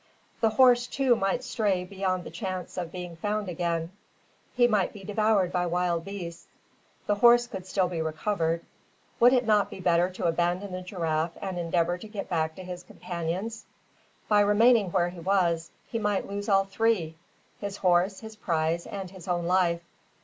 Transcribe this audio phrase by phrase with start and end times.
[0.39, 3.91] The horse, too, might stray beyond the chance of being found again.
[4.55, 6.47] He might be devoured by wild beasts.
[7.05, 8.65] The horse could still be recovered.
[9.19, 12.63] Would it not be better to abandon the giraffe and endeavour to get back to
[12.63, 13.65] his companions?
[14.27, 17.15] By remaining where he was, he might lose all three,
[17.59, 19.83] his horse, his prize, and his own life.